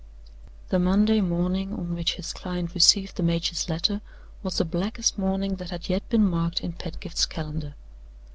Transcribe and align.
The 0.69 0.79
Monday 0.79 1.21
morning 1.21 1.73
on 1.73 1.93
which 1.93 2.15
his 2.15 2.33
client 2.33 2.73
received 2.73 3.17
the 3.17 3.21
major's 3.21 3.69
letter 3.69 4.01
was 4.41 4.57
the 4.57 4.65
blackest 4.65 5.19
Monday 5.19 5.49
that 5.49 5.69
had 5.69 5.89
yet 5.89 6.09
been 6.09 6.27
marked 6.27 6.59
in 6.61 6.73
Pedgift's 6.73 7.27
calendar. 7.27 7.75